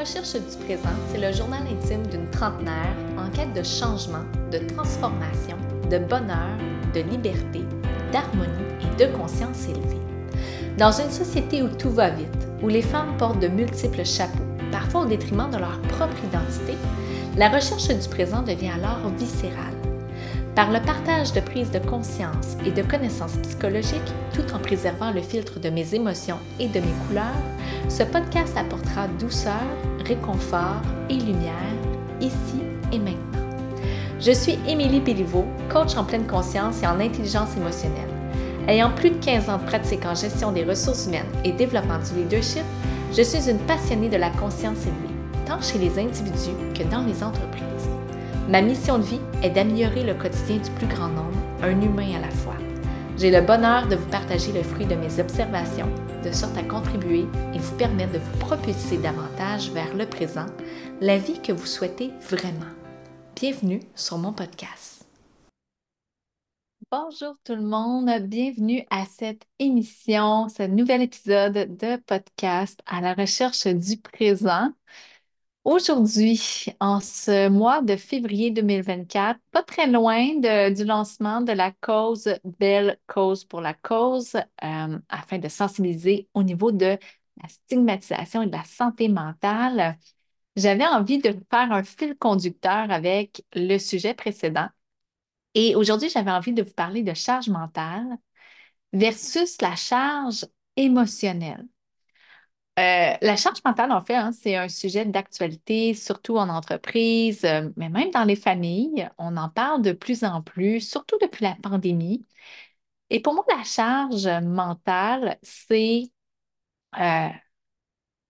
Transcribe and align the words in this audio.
recherche 0.00 0.32
du 0.32 0.64
présent, 0.64 0.88
c'est 1.12 1.20
le 1.20 1.30
journal 1.30 1.62
intime 1.70 2.06
d'une 2.06 2.28
trentenaire 2.30 2.96
en 3.18 3.28
quête 3.30 3.52
de 3.52 3.62
changement, 3.62 4.24
de 4.50 4.56
transformation, 4.74 5.58
de 5.90 5.98
bonheur, 5.98 6.56
de 6.94 7.00
liberté, 7.00 7.60
d'harmonie 8.10 8.48
et 8.80 9.04
de 9.04 9.14
conscience 9.14 9.68
élevée. 9.68 10.00
Dans 10.78 10.90
une 10.90 11.10
société 11.10 11.62
où 11.62 11.68
tout 11.68 11.90
va 11.90 12.08
vite, 12.08 12.48
où 12.62 12.68
les 12.68 12.80
femmes 12.80 13.14
portent 13.18 13.40
de 13.40 13.48
multiples 13.48 14.06
chapeaux, 14.06 14.38
parfois 14.72 15.02
au 15.02 15.06
détriment 15.06 15.50
de 15.50 15.58
leur 15.58 15.78
propre 15.82 16.16
identité, 16.24 16.78
la 17.36 17.50
recherche 17.50 17.88
du 17.88 18.08
présent 18.08 18.40
devient 18.40 18.70
alors 18.70 19.10
viscérale. 19.18 19.69
Par 20.54 20.72
le 20.72 20.80
partage 20.80 21.32
de 21.32 21.40
prise 21.40 21.70
de 21.70 21.78
conscience 21.78 22.56
et 22.66 22.72
de 22.72 22.82
connaissances 22.82 23.36
psychologiques, 23.36 24.00
tout 24.34 24.52
en 24.52 24.58
préservant 24.58 25.12
le 25.12 25.20
filtre 25.20 25.60
de 25.60 25.70
mes 25.70 25.94
émotions 25.94 26.38
et 26.58 26.66
de 26.66 26.80
mes 26.80 26.94
couleurs, 27.06 27.24
ce 27.88 28.02
podcast 28.02 28.56
apportera 28.56 29.06
douceur, 29.20 29.62
réconfort 30.04 30.82
et 31.08 31.14
lumière, 31.14 31.54
ici 32.20 32.60
et 32.92 32.98
maintenant. 32.98 33.46
Je 34.20 34.32
suis 34.32 34.58
Émilie 34.66 35.00
Béliveau, 35.00 35.44
coach 35.72 35.96
en 35.96 36.04
pleine 36.04 36.26
conscience 36.26 36.82
et 36.82 36.86
en 36.86 37.00
intelligence 37.00 37.56
émotionnelle. 37.56 38.10
Ayant 38.66 38.90
plus 38.90 39.10
de 39.10 39.24
15 39.24 39.48
ans 39.48 39.58
de 39.58 39.64
pratique 39.64 40.04
en 40.04 40.14
gestion 40.14 40.52
des 40.52 40.64
ressources 40.64 41.06
humaines 41.06 41.24
et 41.44 41.52
développement 41.52 41.98
du 41.98 42.22
leadership, 42.22 42.64
je 43.16 43.22
suis 43.22 43.48
une 43.48 43.58
passionnée 43.58 44.08
de 44.08 44.16
la 44.16 44.30
conscience 44.30 44.82
élevée, 44.82 45.14
tant 45.46 45.62
chez 45.62 45.78
les 45.78 45.98
individus 45.98 46.56
que 46.74 46.82
dans 46.90 47.02
les 47.02 47.22
entreprises. 47.22 47.69
Ma 48.50 48.62
mission 48.62 48.98
de 48.98 49.04
vie 49.04 49.20
est 49.44 49.50
d'améliorer 49.50 50.02
le 50.02 50.12
quotidien 50.12 50.56
du 50.56 50.70
plus 50.72 50.88
grand 50.88 51.06
nombre, 51.06 51.38
un 51.62 51.80
humain 51.80 52.16
à 52.16 52.20
la 52.20 52.30
fois. 52.30 52.56
J'ai 53.16 53.30
le 53.30 53.42
bonheur 53.42 53.86
de 53.86 53.94
vous 53.94 54.08
partager 54.08 54.50
le 54.50 54.64
fruit 54.64 54.86
de 54.86 54.96
mes 54.96 55.20
observations, 55.20 55.88
de 56.24 56.32
sorte 56.32 56.58
à 56.58 56.64
contribuer 56.64 57.26
et 57.54 57.58
vous 57.60 57.76
permettre 57.76 58.14
de 58.14 58.18
vous 58.18 58.38
propulser 58.38 58.98
davantage 58.98 59.70
vers 59.70 59.94
le 59.94 60.04
présent, 60.04 60.46
la 61.00 61.16
vie 61.16 61.40
que 61.40 61.52
vous 61.52 61.64
souhaitez 61.64 62.10
vraiment. 62.28 62.66
Bienvenue 63.36 63.82
sur 63.94 64.18
mon 64.18 64.32
podcast. 64.32 65.06
Bonjour 66.90 67.36
tout 67.44 67.54
le 67.54 67.62
monde, 67.62 68.10
bienvenue 68.22 68.84
à 68.90 69.04
cette 69.06 69.46
émission, 69.60 70.48
ce 70.48 70.64
nouvel 70.64 71.02
épisode 71.02 71.76
de 71.76 72.02
podcast 72.04 72.80
à 72.84 73.00
la 73.00 73.14
recherche 73.14 73.68
du 73.68 73.96
présent. 73.98 74.72
Aujourd'hui, 75.64 76.40
en 76.80 77.00
ce 77.00 77.48
mois 77.48 77.82
de 77.82 77.96
février 77.96 78.50
2024, 78.50 79.38
pas 79.52 79.62
très 79.62 79.86
loin 79.86 80.34
du 80.70 80.84
lancement 80.84 81.42
de 81.42 81.52
la 81.52 81.70
cause 81.70 82.34
Belle 82.44 82.98
Cause 83.06 83.44
pour 83.44 83.60
la 83.60 83.74
cause, 83.74 84.36
euh, 84.36 84.98
afin 85.10 85.38
de 85.38 85.48
sensibiliser 85.48 86.28
au 86.34 86.42
niveau 86.42 86.72
de 86.72 86.98
la 87.42 87.48
stigmatisation 87.48 88.42
et 88.42 88.46
de 88.46 88.52
la 88.52 88.64
santé 88.64 89.08
mentale, 89.08 89.98
j'avais 90.56 90.86
envie 90.86 91.18
de 91.18 91.30
faire 91.50 91.72
un 91.72 91.82
fil 91.84 92.16
conducteur 92.16 92.90
avec 92.90 93.44
le 93.54 93.78
sujet 93.78 94.14
précédent. 94.14 94.68
Et 95.54 95.76
aujourd'hui, 95.76 96.10
j'avais 96.10 96.30
envie 96.32 96.54
de 96.54 96.62
vous 96.62 96.74
parler 96.74 97.02
de 97.02 97.14
charge 97.14 97.48
mentale 97.50 98.06
versus 98.92 99.60
la 99.62 99.76
charge 99.76 100.46
émotionnelle. 100.76 101.66
Euh, 102.78 103.12
la 103.20 103.36
charge 103.36 103.58
mentale, 103.64 103.92
en 103.92 104.00
fait, 104.00 104.14
hein, 104.14 104.32
c'est 104.32 104.56
un 104.56 104.68
sujet 104.68 105.04
d'actualité, 105.04 105.92
surtout 105.94 106.38
en 106.38 106.48
entreprise, 106.48 107.44
euh, 107.44 107.68
mais 107.76 107.90
même 107.90 108.10
dans 108.10 108.24
les 108.24 108.36
familles. 108.36 109.08
On 109.18 109.36
en 109.36 109.50
parle 109.50 109.82
de 109.82 109.92
plus 109.92 110.24
en 110.24 110.40
plus, 110.42 110.80
surtout 110.80 111.18
depuis 111.20 111.44
la 111.44 111.56
pandémie. 111.62 112.26
Et 113.10 113.20
pour 113.20 113.34
moi, 113.34 113.44
la 113.48 113.64
charge 113.64 114.26
mentale, 114.44 115.38
c'est 115.42 116.04
euh, 117.00 117.28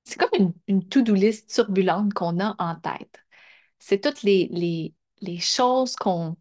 c'est 0.04 0.18
comme 0.18 0.30
une, 0.38 0.52
une 0.68 0.88
to-do 0.88 1.14
list 1.14 1.50
turbulente 1.52 2.14
qu'on 2.14 2.40
a 2.40 2.54
en 2.58 2.74
tête. 2.76 3.20
C'est 3.78 4.00
toutes 4.02 4.22
les, 4.22 4.48
les, 4.52 4.94
les 5.20 5.38
choses 5.38 5.96
qu'on 5.96 6.36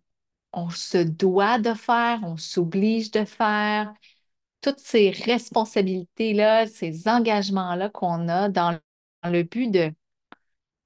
on 0.54 0.70
se 0.72 1.00
doit 1.00 1.60
de 1.60 1.74
faire, 1.76 2.22
on 2.24 2.38
s'oblige 2.38 3.12
de 3.12 3.26
faire, 3.26 3.94
toutes 4.62 4.80
ces 4.80 5.12
responsabilités-là, 5.12 6.68
ces 6.68 7.08
engagements-là 7.08 7.90
qu'on 7.90 8.28
a 8.28 8.50
dans 8.50 8.78
le 9.24 9.44
but 9.44 9.72
de 9.72 9.94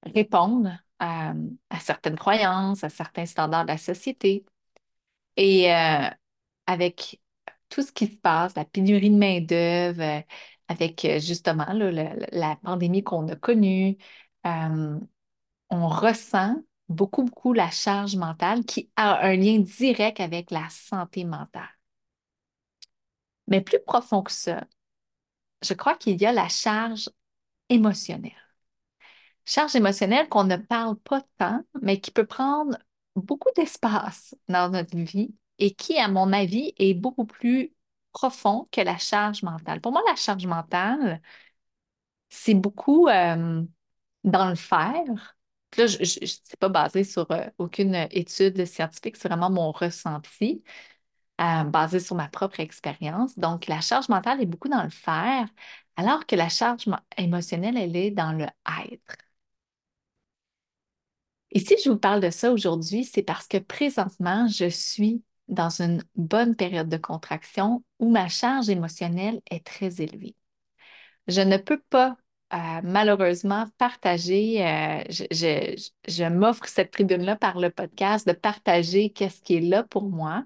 répondre 0.04 0.72
à, 1.00 1.34
certaines 1.80 2.18
croyances, 2.18 2.84
à 2.84 2.90
certains 2.90 3.26
standards 3.26 3.64
de 3.64 3.70
la 3.70 3.78
société. 3.78 4.46
Et 5.38 5.74
euh, 5.74 6.10
avec 6.68 7.22
tout 7.70 7.82
ce 7.82 7.92
qui 7.92 8.08
se 8.08 8.18
passe, 8.18 8.56
la 8.56 8.66
pénurie 8.66 9.10
de 9.10 9.18
main-d'œuvre, 9.18 10.02
euh, 10.02 10.22
avec 10.68 11.06
euh, 11.06 11.20
justement 11.20 11.66
la 11.74 12.56
pandémie 12.58 13.04
qu'on 13.04 13.28
a 13.30 13.36
connue, 13.36 13.98
on 14.46 15.88
ressent 15.88 16.56
beaucoup, 16.90 17.24
beaucoup 17.24 17.54
la 17.54 17.70
charge 17.72 18.16
mentale 18.16 18.66
qui 18.66 18.92
a 18.96 19.26
un 19.26 19.36
lien 19.36 19.60
direct 19.60 20.20
avec 20.20 20.52
la 20.52 20.68
santé 20.70 21.26
mentale. 21.26 21.64
Mais 23.48 23.62
plus 23.62 23.80
profond 23.86 24.24
que 24.24 24.32
ça, 24.32 24.66
je 25.64 25.74
crois 25.74 25.96
qu'il 25.96 26.22
y 26.22 26.26
a 26.26 26.32
la 26.32 26.50
charge 26.50 27.10
émotionnelle. 27.70 28.34
Charge 29.46 29.76
émotionnelle 29.76 30.30
qu'on 30.30 30.46
ne 30.46 30.56
parle 30.58 30.96
pas 30.98 31.22
tant, 31.38 31.62
mais 31.82 32.00
qui 32.00 32.12
peut 32.12 32.26
prendre 32.26 32.78
beaucoup 33.16 33.50
d'espace 33.56 34.36
dans 34.48 34.70
notre 34.72 34.96
vie 34.98 35.36
et 35.60 35.74
qui, 35.74 35.98
à 35.98 36.08
mon 36.08 36.32
avis, 36.34 36.74
est 36.78 36.94
beaucoup 36.94 37.26
plus 37.26 37.74
profond 38.14 38.68
que 38.72 38.82
la 38.82 38.98
charge 38.98 39.44
mentale. 39.44 39.82
Pour 39.82 39.92
moi, 39.92 40.02
la 40.08 40.16
charge 40.16 40.46
mentale, 40.46 41.22
c'est 42.30 42.54
beaucoup 42.56 43.08
euh, 43.08 43.64
dans 44.24 44.50
le 44.50 44.56
faire. 44.56 45.38
Là, 45.78 45.88
je 45.88 46.00
ne 46.00 46.06
suis 46.06 46.42
pas 46.60 46.70
basée 46.70 47.04
sur 47.04 47.30
euh, 47.32 47.48
aucune 47.58 47.96
étude 48.12 48.66
scientifique, 48.66 49.18
c'est 49.18 49.28
vraiment 49.30 49.50
mon 49.52 49.72
ressenti. 49.72 50.64
Basée 51.38 52.00
sur 52.00 52.16
ma 52.16 52.28
propre 52.30 52.60
expérience. 52.60 53.38
Donc, 53.38 53.68
la 53.68 53.82
charge 53.82 54.08
mentale 54.10 54.42
est 54.42 54.46
beaucoup 54.46 54.70
dans 54.70 54.84
le 54.84 54.90
faire, 54.90 55.48
alors 55.98 56.26
que 56.26 56.36
la 56.36 56.50
charge 56.50 56.86
émotionnelle, 57.18 57.78
elle 57.78 57.96
est 57.96 58.12
dans 58.12 58.32
le 58.34 58.46
être. 58.46 59.18
Et 61.52 61.60
si 61.60 61.76
je 61.84 61.90
vous 61.90 61.98
parle 61.98 62.20
de 62.22 62.30
ça 62.30 62.52
aujourd'hui, 62.52 63.04
c'est 63.04 63.22
parce 63.24 63.48
que 63.48 63.58
présentement, 63.58 64.48
je 64.48 64.70
suis 64.70 65.24
dans 65.48 65.70
une 65.82 66.02
bonne 66.16 66.56
période 66.56 66.90
de 66.90 66.98
contraction 66.98 67.84
où 68.00 68.10
ma 68.10 68.28
charge 68.28 68.70
émotionnelle 68.70 69.42
est 69.52 69.66
très 69.66 70.02
élevée. 70.02 70.36
Je 71.28 71.42
ne 71.42 71.58
peux 71.58 71.80
pas 71.90 72.18
euh, 72.54 72.82
malheureusement 72.84 73.66
partager, 73.78 74.66
euh, 74.66 75.04
je, 75.10 75.76
je 76.08 76.24
m'offre 76.26 76.68
cette 76.68 76.92
tribune-là 76.92 77.36
par 77.36 77.60
le 77.60 77.70
podcast 77.70 78.28
de 78.28 78.34
partager 78.34 79.10
qu'est-ce 79.12 79.42
qui 79.42 79.56
est 79.56 79.62
là 79.62 79.84
pour 79.84 80.04
moi, 80.10 80.46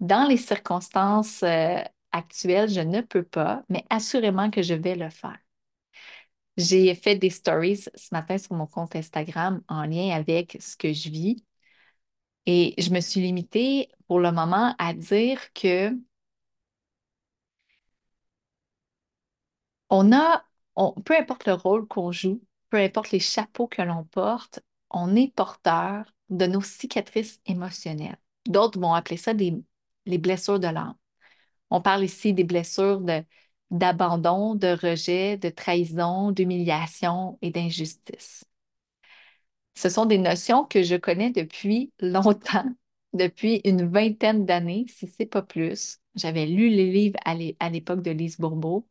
dans 0.00 0.26
les 0.28 0.36
circonstances 0.36 1.42
euh, 1.42 1.82
actuelles, 2.12 2.70
je 2.70 2.80
ne 2.80 3.00
peux 3.02 3.22
pas, 3.22 3.64
mais 3.68 3.84
assurément 3.90 4.50
que 4.50 4.62
je 4.62 4.74
vais 4.74 4.96
le 4.96 5.10
faire. 5.10 5.38
J'ai 6.56 6.94
fait 6.94 7.16
des 7.16 7.30
stories 7.30 7.78
ce 7.94 8.08
matin 8.12 8.36
sur 8.38 8.54
mon 8.54 8.66
compte 8.66 8.96
Instagram 8.96 9.62
en 9.68 9.84
lien 9.84 10.10
avec 10.14 10.56
ce 10.60 10.76
que 10.76 10.92
je 10.92 11.08
vis 11.08 11.44
et 12.46 12.74
je 12.78 12.90
me 12.90 13.00
suis 13.00 13.20
limitée 13.20 13.90
pour 14.08 14.20
le 14.20 14.32
moment 14.32 14.74
à 14.78 14.94
dire 14.94 15.52
que 15.54 15.92
on 19.90 20.12
a, 20.12 20.44
peu 21.04 21.16
importe 21.18 21.46
le 21.46 21.54
rôle 21.54 21.86
qu'on 21.86 22.12
joue, 22.12 22.42
peu 22.70 22.78
importe 22.78 23.10
les 23.12 23.20
chapeaux 23.20 23.66
que 23.66 23.82
l'on 23.82 24.04
porte, 24.04 24.60
on 24.90 25.14
est 25.16 25.32
porteur 25.34 26.04
de 26.28 26.46
nos 26.46 26.62
cicatrices 26.62 27.40
émotionnelles. 27.46 28.18
D'autres 28.46 28.80
vont 28.80 28.94
appeler 28.94 29.16
ça 29.16 29.34
des 29.34 29.62
les 30.10 30.18
blessures 30.18 30.60
de 30.60 30.66
l'âme. 30.68 30.94
On 31.70 31.80
parle 31.80 32.04
ici 32.04 32.34
des 32.34 32.44
blessures 32.44 33.00
d'abandon, 33.70 34.54
de, 34.56 34.68
rejet, 34.68 35.36
de 35.38 35.48
trahison, 35.50 36.32
d'humiliation 36.32 37.38
et 37.42 37.50
d'injustice. 37.50 38.44
Ce 39.74 39.88
sont 39.88 40.06
des 40.06 40.18
notions 40.18 40.64
que 40.64 40.82
je 40.82 40.96
connais 40.96 41.30
depuis 41.30 41.92
longtemps, 42.00 42.66
depuis 43.12 43.60
une 43.64 43.88
vingtaine 43.88 44.44
d'années, 44.46 44.86
si 44.88 45.06
ce 45.06 45.14
n'est 45.20 45.26
pas 45.26 45.42
plus. 45.42 45.98
J'avais 46.16 46.46
lu 46.46 46.68
les 46.68 46.90
livres 46.90 47.18
à 47.24 47.70
l'époque 47.70 48.02
de 48.02 48.10
Lise 48.10 48.38
Bourbeau. 48.38 48.86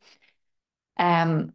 Euh, 1.00 1.46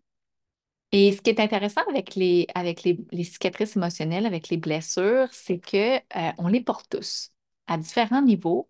et 0.92 1.12
ce 1.12 1.22
qui 1.22 1.30
est 1.30 1.40
intéressant 1.40 1.82
avec 1.90 2.16
les, 2.16 2.48
avec 2.56 2.84
les, 2.84 2.98
cicatrices 3.24 3.76
émotionnelles, 3.76 4.26
avec 4.26 4.50
les 4.50 4.58
blessures, 4.58 5.28
c'est 5.34 5.60
qu'on 5.60 6.20
euh, 6.20 6.32
on 6.38 6.48
les 6.48 6.62
porte 6.62 6.88
tous 6.90 7.32
à 7.68 7.78
différents 7.78 8.22
niveaux 8.22 8.70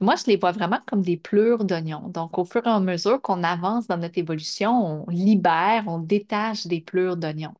moi, 0.00 0.16
je 0.16 0.24
les 0.26 0.36
vois 0.36 0.52
vraiment 0.52 0.80
comme 0.86 1.02
des 1.02 1.16
pleurs 1.16 1.64
d'oignons. 1.64 2.08
Donc, 2.08 2.38
au 2.38 2.44
fur 2.44 2.66
et 2.66 2.70
à 2.70 2.80
mesure 2.80 3.20
qu'on 3.22 3.42
avance 3.44 3.86
dans 3.86 3.96
notre 3.98 4.18
évolution, 4.18 5.04
on 5.06 5.10
libère, 5.10 5.84
on 5.88 5.98
détache 5.98 6.66
des 6.66 6.80
pleurs 6.80 7.16
d'oignons. 7.16 7.54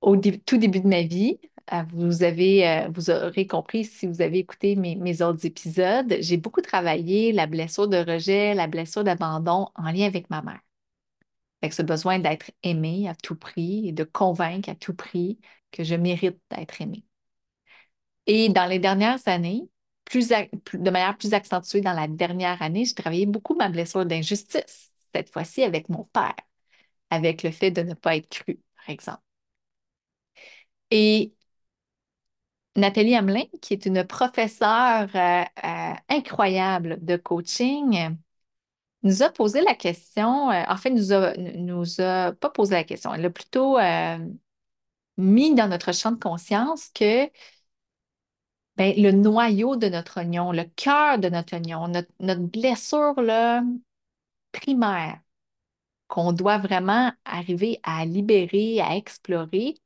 Au 0.00 0.16
tout 0.16 0.56
début 0.58 0.80
de 0.80 0.88
ma 0.88 1.02
vie, 1.02 1.38
euh, 1.72 1.82
vous 1.92 2.22
avez, 2.22 2.68
euh, 2.68 2.88
vous 2.94 3.10
aurez 3.10 3.46
compris 3.46 3.84
si 3.84 4.06
vous 4.06 4.20
avez 4.22 4.38
écouté 4.38 4.76
mes, 4.76 4.94
mes 4.96 5.22
autres 5.22 5.44
épisodes, 5.46 6.14
j'ai 6.20 6.36
beaucoup 6.36 6.60
travaillé 6.62 7.32
la 7.32 7.46
blessure 7.46 7.88
de 7.88 7.96
rejet, 7.98 8.54
la 8.54 8.66
blessure 8.68 9.04
d'abandon 9.04 9.68
en 9.74 9.90
lien 9.90 10.06
avec 10.06 10.30
ma 10.30 10.42
mère. 10.42 10.60
avec 11.62 11.72
ce 11.74 11.82
besoin 11.82 12.18
d'être 12.18 12.50
aimé 12.62 13.08
à 13.08 13.14
tout 13.14 13.36
prix 13.36 13.88
et 13.88 13.92
de 13.92 14.04
convaincre 14.04 14.70
à 14.70 14.74
tout 14.74 14.94
prix 14.94 15.38
que 15.72 15.84
je 15.84 15.94
mérite 15.94 16.38
d'être 16.50 16.80
aimé. 16.80 17.04
Et 18.26 18.48
dans 18.50 18.66
les 18.66 18.78
dernières 18.78 19.26
années, 19.26 19.68
de 20.12 20.90
manière 20.90 21.16
plus 21.16 21.34
accentuée 21.34 21.80
dans 21.80 21.92
la 21.92 22.08
dernière 22.08 22.62
année, 22.62 22.84
j'ai 22.84 22.94
travaillé 22.94 23.26
beaucoup 23.26 23.54
ma 23.54 23.68
blessure 23.68 24.06
d'injustice, 24.06 24.90
cette 25.14 25.30
fois-ci 25.32 25.62
avec 25.62 25.88
mon 25.88 26.04
père, 26.04 26.34
avec 27.10 27.42
le 27.42 27.50
fait 27.50 27.70
de 27.70 27.82
ne 27.82 27.94
pas 27.94 28.16
être 28.16 28.28
cru, 28.28 28.60
par 28.76 28.90
exemple. 28.90 29.22
Et 30.90 31.32
Nathalie 32.76 33.14
Hamelin, 33.16 33.44
qui 33.62 33.72
est 33.74 33.86
une 33.86 34.04
professeure 34.04 35.08
euh, 35.14 35.44
euh, 35.64 35.94
incroyable 36.08 36.98
de 37.04 37.16
coaching, 37.16 38.16
nous 39.02 39.22
a 39.22 39.30
posé 39.30 39.62
la 39.62 39.74
question, 39.74 40.50
euh, 40.50 40.64
en 40.68 40.76
fait, 40.76 40.90
nous 40.90 41.12
a, 41.12 41.34
nous 41.36 42.00
a 42.00 42.32
pas 42.32 42.50
posé 42.50 42.74
la 42.74 42.84
question, 42.84 43.14
elle 43.14 43.24
a 43.24 43.30
plutôt 43.30 43.78
mis 45.16 45.54
dans 45.54 45.68
notre 45.68 45.92
champ 45.92 46.12
de 46.12 46.18
conscience 46.18 46.88
que 46.94 47.26
ben, 48.76 48.94
le 48.96 49.12
noyau 49.12 49.76
de 49.76 49.88
notre 49.88 50.18
oignon, 50.18 50.52
le 50.52 50.64
cœur 50.64 51.18
de 51.18 51.28
notre 51.28 51.54
oignon, 51.56 51.88
notre, 51.88 52.10
notre 52.20 52.42
blessure 52.42 53.20
là, 53.22 53.62
primaire 54.52 55.20
qu'on 56.08 56.32
doit 56.32 56.58
vraiment 56.58 57.12
arriver 57.24 57.80
à 57.84 58.04
libérer, 58.06 58.80
à 58.80 58.96
explorer, 58.96 59.76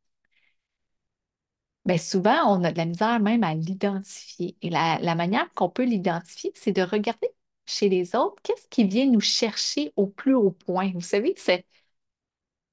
bien 1.84 1.98
souvent, 1.98 2.38
on 2.58 2.64
a 2.64 2.72
de 2.72 2.78
la 2.78 2.84
misère 2.86 3.20
même 3.20 3.44
à 3.44 3.54
l'identifier. 3.54 4.56
Et 4.62 4.70
la, 4.70 4.98
la 5.00 5.14
manière 5.14 5.50
qu'on 5.54 5.70
peut 5.70 5.84
l'identifier, 5.84 6.52
c'est 6.54 6.72
de 6.72 6.82
regarder 6.82 7.28
chez 7.66 7.88
les 7.88 8.14
autres 8.16 8.36
qu'est-ce 8.42 8.68
qui 8.68 8.84
vient 8.84 9.06
nous 9.06 9.20
chercher 9.20 9.92
au 9.96 10.06
plus 10.06 10.34
haut 10.34 10.50
point. 10.52 10.90
Vous 10.94 11.00
savez, 11.00 11.34
c'est 11.36 11.64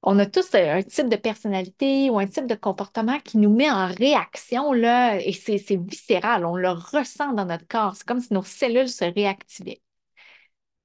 on 0.09 0.19
a 0.19 0.25
tous 0.25 0.55
un 0.55 0.81
type 0.83 1.09
de 1.09 1.17
personnalité 1.17 2.09
ou 2.09 2.17
un 2.17 2.27
type 2.27 2.47
de 2.47 2.55
comportement 2.55 3.19
qui 3.19 3.37
nous 3.37 3.53
met 3.53 3.69
en 3.69 3.87
réaction, 3.87 4.73
et 4.73 5.33
c'est 5.33 5.75
viscéral, 5.75 6.45
on 6.45 6.55
le 6.55 6.69
ressent 6.69 7.33
dans 7.33 7.43
notre 7.43 7.67
corps. 7.67 7.97
C'est 7.97 8.07
comme 8.07 8.21
si 8.21 8.33
nos 8.33 8.41
cellules 8.41 8.87
se 8.87 9.03
réactivaient. 9.03 9.81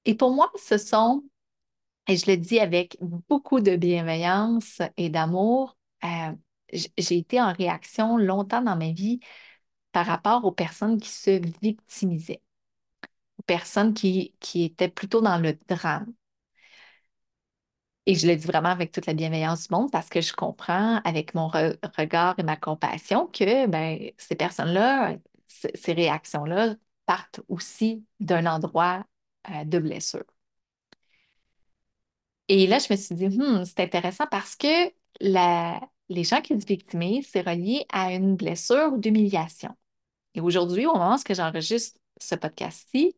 Et 0.06 0.16
pour 0.16 0.32
moi, 0.34 0.50
ce 0.56 0.76
sont, 0.76 1.22
et 2.08 2.16
je 2.16 2.28
le 2.28 2.36
dis 2.36 2.58
avec 2.58 2.98
beaucoup 3.00 3.60
de 3.60 3.76
bienveillance 3.76 4.82
et 4.96 5.08
d'amour, 5.08 5.76
euh, 6.02 6.32
j'ai 6.72 7.18
été 7.18 7.40
en 7.40 7.52
réaction 7.52 8.16
longtemps 8.16 8.62
dans 8.62 8.76
ma 8.76 8.90
vie 8.90 9.20
par 9.92 10.06
rapport 10.06 10.44
aux 10.44 10.52
personnes 10.52 10.98
qui 10.98 11.10
se 11.10 11.40
victimisaient, 11.60 12.42
aux 13.38 13.44
personnes 13.44 13.94
qui 13.94 14.34
étaient 14.52 14.88
plutôt 14.88 15.20
dans 15.20 15.38
le 15.38 15.56
drame. 15.68 16.12
Et 18.06 18.14
je 18.16 18.26
le 18.26 18.36
dis 18.36 18.46
vraiment 18.46 18.70
avec 18.70 18.90
toute 18.92 19.06
la 19.06 19.14
bienveillance 19.14 19.68
du 19.68 19.74
monde 19.74 19.90
parce 19.92 20.08
que 20.08 20.20
je 20.20 20.32
comprends 20.32 20.96
avec 21.04 21.34
mon 21.34 21.48
regard 21.48 22.34
et 22.38 22.42
ma 22.42 22.56
compassion 22.56 23.26
que 23.28 23.66
ben, 23.66 24.10
ces 24.18 24.34
personnes-là, 24.34 25.16
ces 25.46 25.92
réactions-là 25.92 26.74
partent 27.06 27.40
aussi 27.48 28.04
d'un 28.20 28.46
endroit 28.46 29.04
euh, 29.50 29.64
de 29.64 29.78
blessure. 29.78 30.24
Et 32.48 32.66
là, 32.66 32.78
je 32.78 32.92
me 32.92 32.96
suis 32.96 33.14
dit, 33.14 33.28
hmm, 33.28 33.64
c'est 33.64 33.80
intéressant 33.80 34.26
parce 34.30 34.56
que 34.56 34.92
les 35.20 36.24
gens 36.24 36.40
qui 36.40 36.60
se 36.60 36.66
victimisent, 36.66 37.28
c'est 37.30 37.42
relié 37.42 37.86
à 37.92 38.12
une 38.12 38.36
blessure 38.36 38.98
d'humiliation. 38.98 39.74
Et 40.34 40.40
aujourd'hui, 40.40 40.86
au 40.86 40.94
moment 40.94 41.16
où 41.16 41.34
j'enregistre 41.34 41.98
ce 42.20 42.34
podcast-ci, 42.34 43.16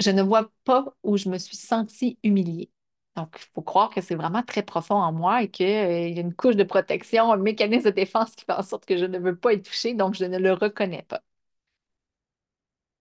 je 0.00 0.10
ne 0.10 0.22
vois 0.22 0.50
pas 0.64 0.84
où 1.02 1.16
je 1.16 1.28
me 1.28 1.38
suis 1.38 1.56
sentie 1.56 2.18
humiliée. 2.22 2.70
Donc, 3.16 3.36
il 3.40 3.46
faut 3.54 3.62
croire 3.62 3.90
que 3.90 4.00
c'est 4.00 4.14
vraiment 4.14 4.42
très 4.42 4.62
profond 4.62 4.96
en 4.96 5.12
moi 5.12 5.42
et 5.42 5.50
qu'il 5.50 5.66
y 5.68 5.70
a 6.18 6.20
une 6.20 6.34
couche 6.34 6.56
de 6.56 6.64
protection, 6.64 7.32
un 7.32 7.36
mécanisme 7.38 7.86
de 7.86 7.90
défense 7.90 8.34
qui 8.36 8.44
fait 8.44 8.52
en 8.52 8.62
sorte 8.62 8.84
que 8.86 8.96
je 8.98 9.06
ne 9.06 9.18
veux 9.18 9.36
pas 9.36 9.54
être 9.54 9.64
touchée, 9.64 9.94
donc 9.94 10.14
je 10.14 10.24
ne 10.24 10.38
le 10.38 10.52
reconnais 10.52 11.02
pas. 11.08 11.22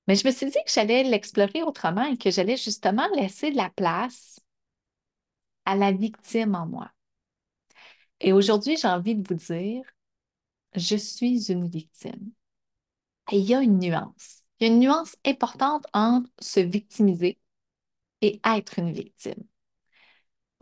Mais 0.07 0.15
je 0.15 0.25
me 0.27 0.31
suis 0.31 0.47
dit 0.47 0.57
que 0.65 0.71
j'allais 0.71 1.03
l'explorer 1.03 1.63
autrement 1.63 2.05
et 2.05 2.17
que 2.17 2.31
j'allais 2.31 2.57
justement 2.57 3.07
laisser 3.15 3.51
de 3.51 3.57
la 3.57 3.69
place 3.69 4.39
à 5.65 5.75
la 5.75 5.91
victime 5.91 6.55
en 6.55 6.65
moi. 6.65 6.91
Et 8.19 8.33
aujourd'hui, 8.33 8.77
j'ai 8.77 8.87
envie 8.87 9.15
de 9.15 9.27
vous 9.27 9.35
dire, 9.35 9.83
je 10.75 10.95
suis 10.95 11.51
une 11.51 11.67
victime. 11.67 12.31
Et 13.31 13.39
il 13.39 13.45
y 13.45 13.55
a 13.55 13.61
une 13.61 13.79
nuance. 13.79 14.43
Il 14.59 14.67
y 14.67 14.69
a 14.69 14.73
une 14.73 14.79
nuance 14.79 15.15
importante 15.25 15.85
entre 15.93 16.29
se 16.39 16.59
victimiser 16.59 17.39
et 18.21 18.41
être 18.45 18.79
une 18.79 18.91
victime. 18.93 19.43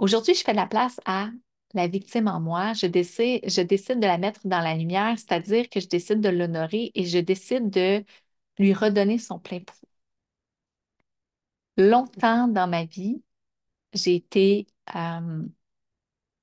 Aujourd'hui, 0.04 0.34
je 0.36 0.44
fais 0.44 0.54
la 0.54 0.68
place 0.68 1.00
à 1.06 1.30
la 1.74 1.88
victime 1.88 2.28
en 2.28 2.42
moi. 2.42 2.74
Je 2.74 2.88
décide, 2.88 3.42
de 3.42 4.06
la 4.06 4.18
mettre 4.18 4.42
dans 4.46 4.60
la 4.60 4.76
lumière, 4.76 5.18
c'est-à-dire 5.18 5.70
que 5.70 5.80
je 5.80 5.88
décide 5.88 6.20
de 6.20 6.28
l'honorer 6.28 6.92
et 6.94 7.06
je 7.06 7.20
décide 7.20 7.70
de 7.70 8.04
lui 8.60 8.74
redonner 8.74 9.18
son 9.18 9.40
plein 9.40 9.62
pouvoir. 9.62 9.80
Longtemps 11.78 12.50
dans 12.50 12.68
ma 12.68 12.84
vie, 12.84 13.24
j'ai 13.94 14.16
été 14.16 14.68
euh, 14.94 15.44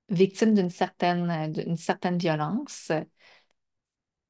victime 0.09 0.55
d'une 0.55 0.71
certaine, 0.71 1.53
d'une 1.53 1.77
certaine 1.77 2.17
violence 2.17 2.91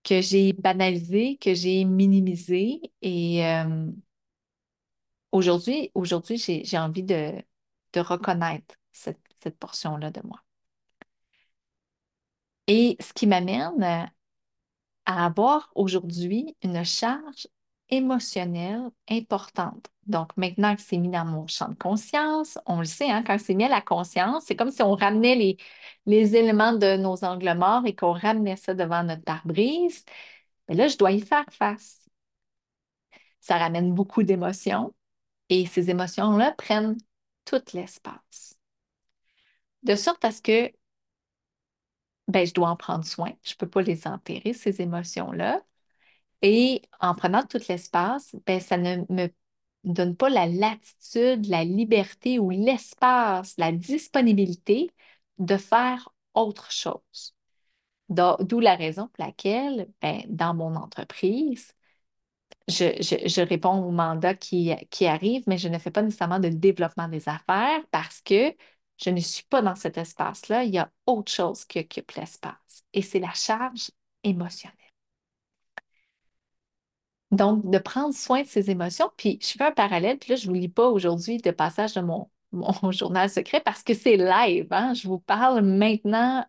que 0.03 0.21
j'ai 0.21 0.53
banalisée, 0.55 1.37
que 1.37 1.55
j'ai 1.55 1.85
minimisée. 1.85 2.81
Et 3.03 3.47
euh, 3.47 3.87
aujourd'hui, 5.31 5.93
aujourd'hui 5.95 6.37
j'ai 6.39 6.79
envie 6.79 7.05
de 7.05 7.45
reconnaître 7.95 8.80
cette, 8.93 9.19
portion-là 9.59 10.11
de 10.11 10.21
moi. 10.25 10.43
Et 12.67 12.97
ce 13.01 13.13
qui 13.13 13.27
m'amène 13.27 13.83
à 15.07 15.25
avoir 15.27 15.71
aujourd'hui 15.75 16.57
une 16.63 16.85
charge 16.85 17.49
émotionnelle 17.91 18.91
importante. 19.09 19.89
Donc, 20.07 20.37
maintenant 20.37 20.75
que 20.77 20.83
c'est 20.83 20.99
mis 20.99 21.09
dans 21.09 21.25
mon 21.25 21.47
champ 21.47 21.69
de 21.69 21.75
conscience, 21.75 22.59
on 22.67 22.79
le 22.79 22.85
sait, 22.85 23.11
hein, 23.11 23.23
quand 23.27 23.39
c'est 23.39 23.55
mis 23.55 23.65
à 23.65 23.69
la 23.69 23.81
conscience, 23.81 24.45
c'est 24.47 24.57
comme 24.57 24.71
si 24.71 24.83
on 24.83 24.95
ramenait 24.95 25.35
les, 25.35 25.57
les 26.07 26.37
éléments 26.37 26.73
de 26.73 26.97
nos 26.97 27.25
angles 27.25 27.55
morts 27.57 27.87
et 27.87 27.95
qu'on 27.95 28.13
ramenait 28.13 28.57
ça 28.57 28.75
devant 28.75 29.03
notre 29.03 29.23
pare-brise. 29.23 30.05
Mais 30.69 30.75
là, 30.77 30.89
je 30.89 30.97
dois 30.97 31.13
y 31.13 31.21
faire 31.21 31.47
face. 31.51 32.09
Ça 33.41 33.59
ramène 33.59 33.95
beaucoup 33.95 34.23
d'émotions 34.23 34.95
et 35.49 35.67
ces 35.67 35.91
émotions-là 35.91 36.53
prennent 36.53 36.97
tout 37.45 37.63
l'espace. 37.75 38.60
De 39.83 39.95
sorte 39.95 40.25
à 40.25 40.31
ce 40.33 40.43
que 40.43 40.73
ben, 42.29 42.47
je 42.47 42.55
dois 42.55 42.71
en 42.71 42.77
prendre 42.77 43.05
soin. 43.05 43.33
Je 43.43 43.53
ne 43.53 43.57
peux 43.57 43.69
pas 43.69 43.83
les 43.83 44.07
enterrer, 44.07 44.53
ces 44.53 44.81
émotions-là. 44.83 45.63
Et 46.43 46.83
en 47.01 47.15
prenant 47.15 47.45
tout 47.45 47.61
l'espace, 47.69 48.37
ben, 48.47 48.61
ça 48.61 48.77
ne 48.79 48.99
me 49.11 49.29
donne 49.85 50.17
pas 50.17 50.31
la 50.31 50.47
latitude, 50.47 51.47
la 51.47 51.65
liberté 51.65 52.39
ou 52.39 52.51
l'espace, 52.51 53.55
la 53.59 53.73
disponibilité 53.73 54.91
de 55.39 55.57
faire 55.57 56.11
autre 56.35 56.71
chose. 56.73 57.35
D'où 58.09 58.61
la 58.61 58.75
raison 58.77 59.09
pour 59.09 59.25
laquelle, 59.25 59.89
ben, 60.03 60.23
dans 60.29 60.55
mon 60.55 60.75
entreprise, 60.77 61.75
je, 62.69 63.43
réponds 63.43 63.83
aux 63.85 63.91
mandats 63.91 64.35
qui, 64.35 64.75
qui 64.91 65.07
arrivent, 65.07 65.45
mais 65.47 65.59
je 65.59 65.69
ne 65.69 65.79
fais 65.79 65.91
pas 65.91 66.03
nécessairement 66.03 66.41
de 66.41 66.49
développement 66.49 67.09
des 67.09 67.29
affaires 67.29 67.85
parce 67.91 68.21
que 68.21 68.55
je 69.03 69.11
ne 69.11 69.21
suis 69.21 69.45
pas 69.45 69.63
dans 69.63 69.75
cet 69.77 69.99
espace-là. 69.99 70.65
Il 70.65 70.75
y 70.75 70.79
a 70.79 70.91
autre 71.07 71.33
chose 71.33 71.65
qui 71.65 71.81
occupe 71.81 72.13
l'espace 72.13 72.85
et 72.93 73.03
c'est 73.03 73.21
la 73.21 73.33
charge 73.33 73.91
émotionnelle. 74.25 74.77
Donc, 77.31 77.69
de 77.71 77.79
prendre 77.79 78.15
soin 78.15 78.43
de 78.43 78.47
ses 78.47 78.71
émotions. 78.71 79.11
Puis, 79.17 79.39
je 79.41 79.53
fais 79.53 79.65
un 79.65 79.73
parallèle, 79.73 80.19
puis 80.19 80.31
là, 80.31 80.37
je 80.37 80.47
ne 80.49 80.53
vous 80.53 80.61
lis 80.61 80.69
pas 80.69 80.89
aujourd'hui 80.89 81.39
de 81.39 81.51
passage 81.53 81.95
de 81.95 82.01
mon, 82.01 82.29
mon 82.53 82.91
journal 82.93 83.31
secret 83.31 83.61
parce 83.61 83.83
que 83.83 83.95
c'est 83.95 84.17
live. 84.17 84.67
Hein. 84.71 84.95
Je 84.95 85.09
vous 85.09 85.21
parle 85.21 85.63
maintenant 85.63 86.45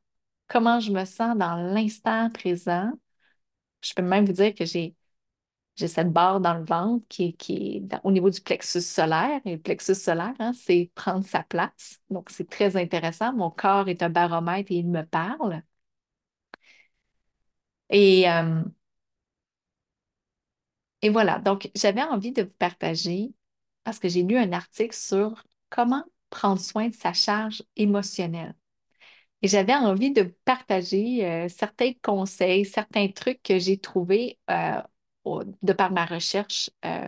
comment 0.47 0.79
je 0.79 0.91
me 0.91 1.05
sens 1.05 1.37
dans 1.37 1.55
l'instant 1.55 2.29
présent. 2.31 2.91
Je 3.81 3.93
peux 3.93 4.01
même 4.03 4.25
vous 4.25 4.33
dire 4.33 4.53
que 4.55 4.65
j'ai 4.65 4.95
j'ai 5.75 5.87
cette 5.87 6.11
barre 6.11 6.39
dans 6.41 6.53
le 6.55 6.63
ventre 6.65 7.05
qui, 7.07 7.35
est 7.49 7.99
au 8.03 8.11
niveau 8.11 8.29
du 8.29 8.41
plexus 8.41 8.81
solaire. 8.81 9.41
Et 9.45 9.53
le 9.55 9.61
plexus 9.61 9.95
solaire, 9.95 10.33
hein, 10.39 10.53
c'est 10.53 10.91
prendre 10.95 11.25
sa 11.25 11.43
place. 11.43 11.99
Donc, 12.09 12.29
c'est 12.29 12.49
très 12.49 12.77
intéressant. 12.77 13.33
Mon 13.33 13.49
corps 13.49 13.89
est 13.89 14.03
un 14.03 14.09
baromètre 14.09 14.71
et 14.71 14.75
il 14.75 14.89
me 14.89 15.03
parle. 15.03 15.63
Et, 17.89 18.27
euh, 18.29 18.63
et 21.01 21.09
voilà. 21.09 21.39
Donc, 21.39 21.69
j'avais 21.75 22.03
envie 22.03 22.31
de 22.31 22.43
vous 22.43 22.55
partager 22.57 23.33
parce 23.83 23.99
que 23.99 24.09
j'ai 24.09 24.23
lu 24.23 24.37
un 24.37 24.51
article 24.53 24.95
sur 24.95 25.43
comment 25.69 26.03
prendre 26.29 26.61
soin 26.61 26.89
de 26.89 26.93
sa 26.95 27.13
charge 27.13 27.63
émotionnelle. 27.75 28.55
Et 29.41 29.47
j'avais 29.47 29.75
envie 29.75 30.11
de 30.11 30.23
vous 30.23 30.35
partager 30.45 31.25
euh, 31.25 31.49
certains 31.49 31.93
conseils, 32.03 32.65
certains 32.65 33.07
trucs 33.09 33.41
que 33.43 33.59
j'ai 33.59 33.79
trouvés 33.79 34.39
euh, 34.49 34.81
de 35.25 35.73
par 35.73 35.91
ma 35.91 36.05
recherche 36.05 36.69
euh, 36.85 37.07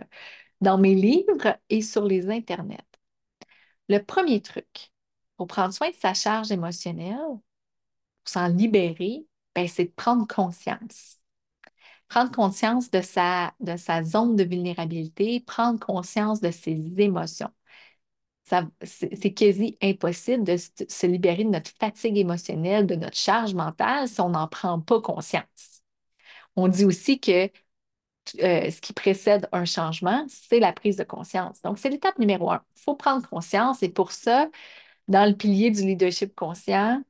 dans 0.60 0.78
mes 0.78 0.94
livres 0.94 1.58
et 1.68 1.82
sur 1.82 2.04
les 2.04 2.30
internets. 2.30 2.78
Le 3.88 3.98
premier 3.98 4.40
truc 4.40 4.92
pour 5.36 5.46
prendre 5.46 5.74
soin 5.74 5.90
de 5.90 5.94
sa 5.96 6.14
charge 6.14 6.52
émotionnelle, 6.52 7.16
pour 7.18 7.42
s'en 8.32 8.48
libérer, 8.48 9.26
ben, 9.54 9.68
c'est 9.68 9.86
de 9.86 9.92
prendre 9.92 10.26
conscience. 10.26 11.18
Prendre 12.08 12.30
conscience 12.30 12.90
de 12.90 13.00
sa, 13.00 13.54
de 13.60 13.76
sa 13.76 14.02
zone 14.02 14.36
de 14.36 14.44
vulnérabilité, 14.44 15.40
prendre 15.40 15.80
conscience 15.80 16.40
de 16.40 16.50
ses 16.50 17.00
émotions. 17.00 17.50
C'est 18.82 19.32
quasi 19.32 19.76
impossible 19.82 20.44
de 20.44 20.56
se 20.56 21.06
libérer 21.06 21.44
de 21.44 21.48
notre 21.48 21.70
fatigue 21.70 22.18
émotionnelle, 22.18 22.86
de 22.86 22.94
notre 22.94 23.16
charge 23.16 23.54
mentale 23.54 24.06
si 24.06 24.20
on 24.20 24.28
n'en 24.30 24.46
prend 24.48 24.80
pas 24.80 25.00
conscience. 25.00 25.82
On 26.56 26.68
dit 26.68 26.84
aussi 26.84 27.18
que 27.20 27.50
euh, 28.42 28.70
ce 28.70 28.80
qui 28.80 28.92
précède 28.92 29.48
un 29.52 29.64
changement, 29.64 30.24
c'est 30.28 30.60
la 30.60 30.72
prise 30.72 30.96
de 30.96 31.04
conscience. 31.04 31.60
Donc, 31.62 31.78
c'est 31.78 31.90
l'étape 31.90 32.18
numéro 32.18 32.50
un. 32.50 32.62
Il 32.76 32.82
faut 32.82 32.94
prendre 32.96 33.28
conscience 33.28 33.82
et 33.82 33.88
pour 33.88 34.12
ça, 34.12 34.48
dans 35.08 35.28
le 35.28 35.36
pilier 35.36 35.70
du 35.70 35.82
leadership 35.82 36.34
conscient, 36.34 37.02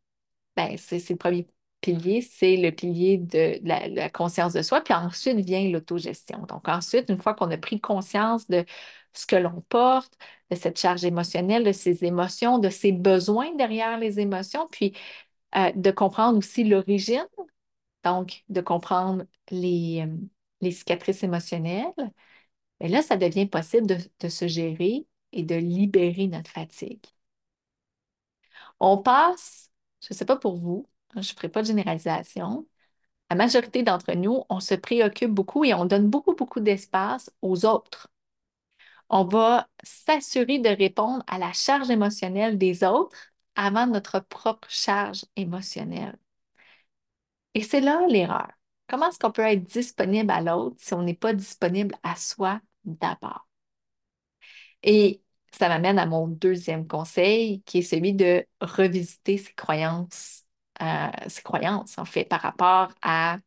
ben, 0.56 0.76
c'est 0.78 1.08
le 1.10 1.16
premier 1.16 1.48
pilier, 1.80 2.22
c'est 2.22 2.56
le 2.56 2.70
pilier 2.70 3.18
de 3.18 3.58
la, 3.62 4.10
conscience 4.10 4.52
de 4.54 4.62
soi, 4.62 4.80
puis 4.80 4.94
ensuite 4.94 5.38
vient 5.40 5.68
l'autogestion. 5.70 6.40
Donc, 6.48 6.68
ensuite, 6.68 7.10
une 7.10 7.18
fois 7.18 7.34
qu'on 7.34 7.50
a 7.50 7.58
pris 7.58 7.80
conscience 7.80 8.48
de 8.48 8.64
ce 9.12 9.26
que 9.26 9.36
l'on 9.36 9.62
porte, 9.68 10.16
de 10.50 10.56
cette 10.56 10.78
charge 10.78 11.04
émotionnelle, 11.04 11.64
de 11.64 11.72
ses 11.72 12.04
émotions, 12.04 12.58
de 12.58 12.70
ses 12.70 12.92
besoins 12.92 13.54
derrière 13.56 13.98
les 13.98 14.20
émotions, 14.20 14.66
puis 14.70 14.94
euh, 15.56 15.72
de 15.74 15.90
comprendre 15.90 16.38
aussi 16.38 16.64
l'origine, 16.64 17.26
donc 18.04 18.44
de 18.48 18.60
comprendre 18.60 19.24
les, 19.50 20.04
euh, 20.06 20.16
les 20.64 20.72
cicatrices 20.72 21.22
émotionnelles, 21.22 21.92
mais 22.80 22.88
là, 22.88 23.02
ça 23.02 23.16
devient 23.16 23.46
possible 23.46 23.86
de, 24.20 24.28
se 24.28 24.48
gérer 24.48 25.06
et 25.32 25.42
de 25.44 25.56
libérer 25.56 26.28
notre 26.28 26.50
fatigue. 26.50 27.04
On 28.80 28.98
passe, 28.98 29.70
je 30.00 30.08
ne 30.10 30.16
sais 30.16 30.24
pas 30.24 30.36
pour 30.36 30.56
vous, 30.56 30.88
je 31.14 31.18
ne 31.20 31.24
ferai 31.24 31.48
pas 31.48 31.62
de 31.62 31.66
généralisation, 31.68 32.66
la 33.30 33.36
majorité 33.36 33.82
d'entre 33.82 34.12
nous, 34.14 34.44
on 34.50 34.60
se 34.60 34.74
préoccupe 34.74 35.32
beaucoup 35.32 35.64
et 35.64 35.74
on 35.74 35.86
donne 35.86 36.08
beaucoup, 36.10 36.34
beaucoup 36.34 36.60
d'espace 36.60 37.30
aux 37.42 37.66
autres. 37.66 38.08
On 39.08 39.24
va 39.24 39.68
s'assurer 39.82 40.58
de 40.58 40.68
répondre 40.68 41.24
à 41.26 41.38
la 41.38 41.52
charge 41.52 41.90
émotionnelle 41.90 42.58
des 42.58 42.84
autres 42.84 43.16
avant 43.54 43.86
notre 43.86 44.20
propre 44.20 44.68
charge 44.70 45.24
émotionnelle. 45.36 46.18
Et 47.54 47.62
c'est 47.62 47.80
là 47.80 48.06
l'erreur. 48.08 48.52
Comment 48.88 49.08
est-ce 49.08 49.18
qu'on 49.18 49.32
peut 49.32 49.42
être 49.42 49.64
disponible 49.64 50.30
à 50.30 50.40
l'autre 50.40 50.76
si 50.78 50.94
on 50.94 51.02
n'est 51.02 51.14
pas 51.14 51.32
disponible 51.32 51.94
à 52.02 52.16
soi 52.16 52.60
d'abord? 52.84 53.46
Et 54.82 55.22
ça 55.52 55.68
m'amène 55.68 55.98
à 55.98 56.06
mon 56.06 56.26
deuxième 56.28 56.86
conseil, 56.86 57.62
qui 57.62 57.78
est 57.78 57.82
celui 57.82 58.12
de 58.14 58.46
revisiter 58.60 59.38
ses 59.38 59.52
croyances, 59.54 60.44
euh, 60.82 61.08
ses 61.28 61.42
croyances, 61.42 61.98
en 61.98 62.04
fait, 62.04 62.24
par 62.24 62.40
rapport 62.40 62.90
à 63.02 63.38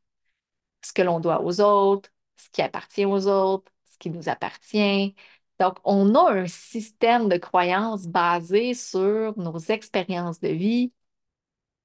ce 0.83 0.93
que 0.93 1.01
l'on 1.01 1.19
doit 1.19 1.43
aux 1.43 1.61
autres, 1.61 2.09
ce 2.37 2.49
qui 2.51 2.61
appartient 2.61 3.05
aux 3.05 3.27
autres, 3.27 3.71
ce 3.85 3.97
qui 3.99 4.09
nous 4.09 4.29
appartient. 4.29 5.15
Donc, 5.59 5.77
on 5.83 6.15
a 6.15 6.31
un 6.33 6.47
système 6.47 7.29
de 7.29 7.37
croyances 7.37 8.07
basé 8.07 8.73
sur 8.73 9.37
nos 9.37 9.57
expériences 9.59 10.39
de 10.39 10.49
vie, 10.49 10.93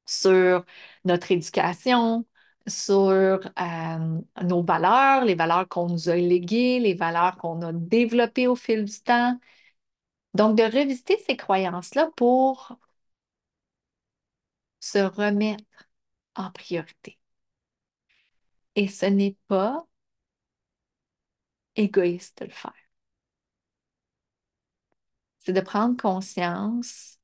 sur 0.06 0.64
notre 1.04 1.32
éducation, 1.32 2.26
sur 2.66 3.40
euh, 3.60 4.20
nos 4.42 4.62
valeurs, 4.62 5.24
les 5.24 5.34
valeurs 5.34 5.68
qu'on 5.68 5.88
nous 5.88 6.08
a 6.08 6.16
léguées, 6.16 6.80
les 6.80 6.94
valeurs 6.94 7.36
qu'on 7.38 7.60
a 7.62 7.72
développées 7.72 8.46
au 8.46 8.56
fil 8.56 8.84
du 8.84 9.00
temps. 9.00 9.38
Donc, 10.34 10.56
de 10.56 10.62
revisiter 10.64 11.18
ces 11.26 11.36
croyances-là 11.36 12.10
pour 12.16 12.78
se 14.80 14.98
remettre 14.98 15.88
en 16.36 16.50
priorité. 16.50 17.18
Et 18.74 18.86
ce 18.88 19.06
n'est 19.06 19.36
pas 19.48 19.86
égoïste 21.76 22.38
de 22.40 22.46
le 22.46 22.50
faire. 22.52 22.72
C'est 25.40 25.52
de 25.52 25.60
prendre 25.60 25.96
conscience 26.00 27.18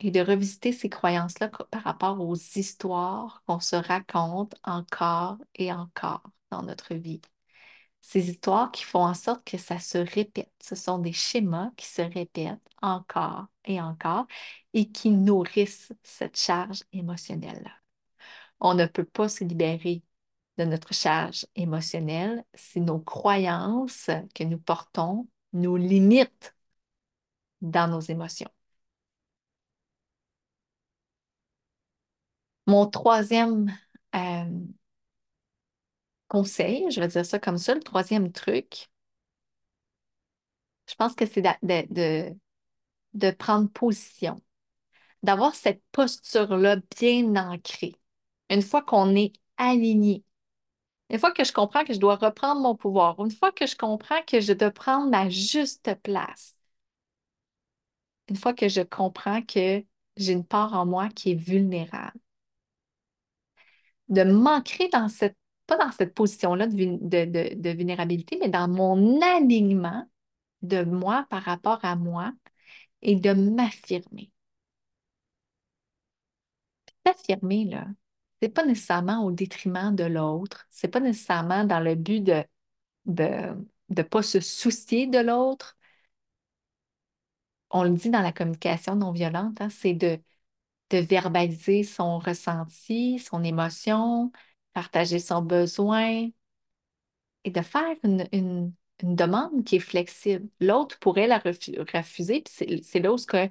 et 0.00 0.10
de 0.10 0.20
revisiter 0.20 0.72
ces 0.72 0.88
croyances-là 0.88 1.48
par 1.48 1.82
rapport 1.82 2.20
aux 2.20 2.36
histoires 2.36 3.42
qu'on 3.46 3.60
se 3.60 3.76
raconte 3.76 4.54
encore 4.64 5.38
et 5.54 5.72
encore 5.72 6.22
dans 6.50 6.62
notre 6.62 6.94
vie. 6.94 7.20
Ces 8.00 8.30
histoires 8.30 8.70
qui 8.70 8.84
font 8.84 9.04
en 9.04 9.14
sorte 9.14 9.44
que 9.44 9.58
ça 9.58 9.78
se 9.78 9.98
répète. 9.98 10.52
Ce 10.62 10.74
sont 10.76 10.98
des 10.98 11.12
schémas 11.12 11.70
qui 11.76 11.86
se 11.86 12.02
répètent 12.02 12.60
encore 12.82 13.46
et 13.64 13.80
encore 13.80 14.26
et 14.74 14.90
qui 14.90 15.10
nourrissent 15.10 15.92
cette 16.02 16.38
charge 16.38 16.84
émotionnelle-là. 16.92 17.72
On 18.60 18.74
ne 18.74 18.86
peut 18.86 19.04
pas 19.04 19.28
se 19.28 19.44
libérer 19.44 20.02
de 20.58 20.64
notre 20.64 20.94
charge 20.94 21.46
émotionnelle 21.56 22.44
si 22.54 22.80
nos 22.80 23.00
croyances 23.00 24.10
que 24.34 24.44
nous 24.44 24.58
portons 24.58 25.28
nous 25.52 25.76
limitent 25.76 26.54
dans 27.62 27.88
nos 27.88 28.00
émotions. 28.00 28.53
Mon 32.66 32.86
troisième 32.86 33.74
euh, 34.14 34.44
conseil, 36.28 36.90
je 36.90 37.00
vais 37.00 37.08
dire 37.08 37.24
ça 37.26 37.38
comme 37.38 37.58
ça, 37.58 37.74
le 37.74 37.80
troisième 37.82 38.32
truc, 38.32 38.90
je 40.88 40.94
pense 40.94 41.14
que 41.14 41.26
c'est 41.26 41.42
de, 41.42 42.34
de, 43.14 43.30
prendre 43.32 43.70
position, 43.70 44.40
d'avoir 45.22 45.54
cette 45.54 45.82
posture-là 45.92 46.76
bien 46.98 47.36
ancrée. 47.36 47.94
Une 48.50 48.62
fois 48.62 48.82
qu'on 48.82 49.16
est 49.16 49.32
aligné, 49.56 50.24
une 51.10 51.18
fois 51.18 51.32
que 51.32 51.44
je 51.44 51.52
comprends 51.52 51.84
que 51.84 51.94
je 51.94 52.00
dois 52.00 52.16
reprendre 52.16 52.60
mon 52.60 52.76
pouvoir, 52.76 53.20
une 53.24 53.30
fois 53.30 53.52
que 53.52 53.66
je 53.66 53.76
comprends 53.76 54.22
que 54.26 54.40
je 54.40 54.52
dois 54.52 54.70
prendre 54.70 55.10
ma 55.10 55.28
juste 55.28 55.94
place, 56.02 56.58
une 58.28 58.36
fois 58.36 58.54
que 58.54 58.68
je 58.68 58.80
comprends 58.82 59.42
que 59.42 59.84
j'ai 60.16 60.32
une 60.32 60.44
part 60.46 60.74
en 60.74 60.86
moi 60.86 61.08
qui 61.08 61.32
est 61.32 61.34
vulnérable, 61.34 62.18
de 64.08 64.22
m'ancrer 64.22 64.88
dans 64.92 65.08
cette, 65.08 65.36
pas 65.66 65.76
dans 65.78 65.92
cette 65.92 66.14
position-là 66.14 66.66
de, 66.66 67.72
vulnérabilité, 67.76 68.38
mais 68.40 68.48
dans 68.48 68.68
mon 68.68 69.20
alignement 69.22 70.08
de 70.62 70.84
moi 70.84 71.26
par 71.30 71.42
rapport 71.42 71.84
à 71.84 71.96
moi 71.96 72.32
et 73.02 73.16
de 73.16 73.32
m'affirmer. 73.32 74.30
S'affirmer, 77.06 77.64
là, 77.66 77.86
c'est 78.40 78.48
pas 78.48 78.64
nécessairement 78.64 79.24
au 79.24 79.30
détriment 79.30 79.94
de 79.94 80.04
l'autre, 80.04 80.66
c'est 80.70 80.88
pas 80.88 81.00
nécessairement 81.00 81.64
dans 81.64 81.80
le 81.80 81.94
but 81.94 82.20
de 82.22 82.44
de 83.06 83.54
ne 83.90 84.02
pas 84.02 84.22
se 84.22 84.40
soucier 84.40 85.06
de 85.06 85.18
l'autre. 85.18 85.76
On 87.70 87.82
le 87.84 87.90
dit 87.90 88.10
dans 88.10 88.20
la 88.22 88.32
communication 88.32 88.96
non 88.96 89.12
violente, 89.12 89.60
hein, 89.60 89.68
c'est 89.70 89.94
de 89.94 90.18
de 90.90 90.98
verbaliser 90.98 91.82
son 91.84 92.18
ressenti, 92.18 93.18
son 93.18 93.42
émotion, 93.44 94.32
partager 94.74 95.18
son 95.18 95.42
besoin 95.42 96.28
et 97.44 97.50
de 97.50 97.60
faire 97.62 97.96
une, 98.02 98.72
demande 99.02 99.64
qui 99.64 99.76
est 99.76 99.80
flexible. 99.80 100.48
L'autre 100.60 100.98
pourrait 100.98 101.26
la 101.26 101.38
refuser, 101.38 102.42
puis 102.42 102.80
c'est 102.82 103.00
là 103.00 103.12
où 103.12 103.16
que, 103.16 103.50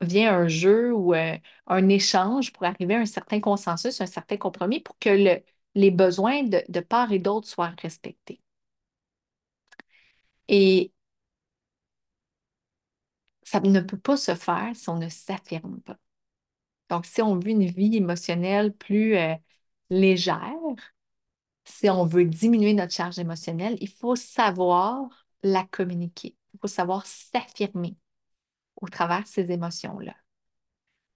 vient 0.00 0.34
un 0.38 0.48
jeu 0.48 0.92
ou 0.92 1.14
euh, 1.14 1.36
un 1.66 1.88
échange 1.88 2.52
pour 2.52 2.64
arriver 2.64 2.94
à 2.94 3.00
un 3.00 3.06
certain 3.06 3.40
consensus, 3.40 4.00
un 4.00 4.06
certain 4.06 4.36
compromis 4.36 4.80
pour 4.80 4.98
que 4.98 5.10
le, 5.10 5.42
les 5.74 5.90
besoins 5.90 6.42
de, 6.44 6.62
de 6.68 6.80
part 6.80 7.12
et 7.12 7.18
d'autre 7.18 7.48
soient 7.48 7.74
respectés. 7.82 8.40
Et 10.48 10.92
ça 13.42 13.60
ne 13.60 13.80
peut 13.80 13.96
pas 13.98 14.16
se 14.18 14.34
faire 14.34 14.72
si 14.74 14.88
on 14.90 14.98
ne 14.98 15.08
s'affirme 15.08 15.80
pas. 15.80 15.98
Donc, 16.90 17.06
si 17.06 17.22
on 17.22 17.38
veut 17.38 17.50
une 17.50 17.66
vie 17.66 17.96
émotionnelle 17.96 18.72
plus 18.74 19.16
euh, 19.16 19.34
légère, 19.90 20.52
si 21.64 21.90
on 21.90 22.04
veut 22.06 22.24
diminuer 22.24 22.72
notre 22.74 22.92
charge 22.94 23.18
émotionnelle, 23.18 23.76
il 23.80 23.88
faut 23.90 24.16
savoir 24.16 25.26
la 25.42 25.64
communiquer. 25.64 26.36
Il 26.54 26.60
faut 26.60 26.68
savoir 26.68 27.06
s'affirmer 27.06 27.96
au 28.82 28.88
travers 28.88 29.22
de 29.24 29.28
ces 29.28 29.52
émotions-là. 29.52 30.14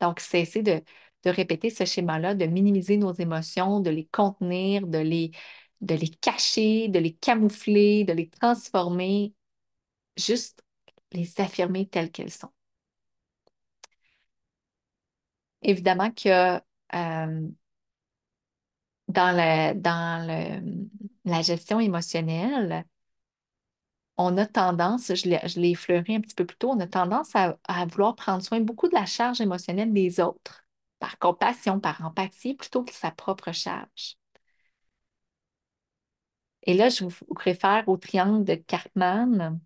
Donc, 0.00 0.20
cesser 0.20 0.62
de, 0.62 0.82
de 1.24 1.30
répéter 1.30 1.70
ce 1.70 1.84
schéma-là, 1.84 2.34
de 2.34 2.46
minimiser 2.46 2.96
nos 2.96 3.12
émotions, 3.12 3.80
de 3.80 3.90
les 3.90 4.06
contenir, 4.06 4.86
de 4.86 4.98
les, 4.98 5.30
de 5.80 5.94
les 5.94 6.08
cacher, 6.08 6.88
de 6.88 6.98
les 6.98 7.14
camoufler, 7.14 8.04
de 8.04 8.12
les 8.12 8.28
transformer, 8.30 9.34
juste 10.16 10.62
les 11.12 11.40
affirmer 11.40 11.88
telles 11.88 12.10
qu'elles 12.12 12.32
sont. 12.32 12.50
Évidemment 15.62 16.10
que 16.10 16.56
euh, 16.94 17.48
dans, 19.08 19.72
dans 19.80 20.62
la 21.24 21.42
gestion 21.42 21.80
émotionnelle, 21.80 22.84
on 24.16 24.36
a 24.38 24.46
tendance, 24.46 25.12
je 25.14 25.28
l'ai 25.60 25.70
effleuré 25.70 26.14
un 26.16 26.20
petit 26.20 26.34
peu 26.34 26.44
plus 26.46 26.56
tôt, 26.56 26.70
on 26.70 26.78
a 26.80 26.86
tendance 26.86 27.34
à, 27.34 27.58
à 27.66 27.86
vouloir 27.86 28.14
prendre 28.16 28.42
soin 28.42 28.60
beaucoup 28.60 28.88
de 28.88 28.94
la 28.94 29.06
charge 29.06 29.40
émotionnelle 29.40 29.92
des 29.92 30.20
autres, 30.20 30.64
par 31.00 31.18
compassion, 31.18 31.80
par 31.80 32.04
empathie, 32.04 32.54
plutôt 32.54 32.84
que 32.84 32.92
sa 32.94 33.10
propre 33.10 33.52
charge. 33.52 34.16
Et 36.64 36.74
là, 36.74 36.88
je 36.88 37.04
vous 37.04 37.12
réfère 37.36 37.88
au 37.88 37.96
triangle 37.96 38.44
de 38.44 38.54
Cartman, 38.54 39.60